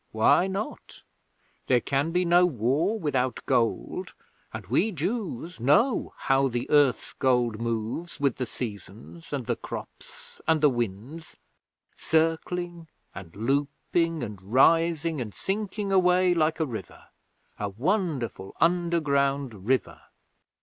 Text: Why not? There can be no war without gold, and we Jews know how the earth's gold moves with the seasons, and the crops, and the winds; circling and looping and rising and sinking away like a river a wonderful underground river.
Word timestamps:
Why 0.11 0.47
not? 0.47 1.03
There 1.67 1.79
can 1.79 2.09
be 2.11 2.25
no 2.25 2.43
war 2.43 2.99
without 2.99 3.39
gold, 3.45 4.15
and 4.51 4.65
we 4.65 4.91
Jews 4.91 5.59
know 5.59 6.15
how 6.17 6.47
the 6.47 6.67
earth's 6.71 7.13
gold 7.13 7.61
moves 7.61 8.19
with 8.19 8.37
the 8.37 8.47
seasons, 8.47 9.31
and 9.31 9.45
the 9.45 9.55
crops, 9.55 10.41
and 10.47 10.59
the 10.59 10.71
winds; 10.71 11.35
circling 11.95 12.87
and 13.13 13.35
looping 13.35 14.23
and 14.23 14.41
rising 14.41 15.21
and 15.21 15.35
sinking 15.35 15.91
away 15.91 16.33
like 16.33 16.59
a 16.59 16.65
river 16.65 17.03
a 17.59 17.69
wonderful 17.69 18.55
underground 18.59 19.67
river. 19.67 20.01